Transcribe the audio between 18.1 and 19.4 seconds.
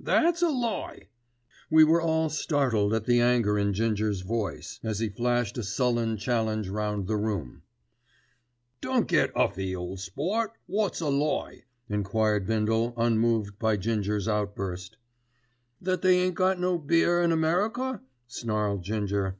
snarled Ginger.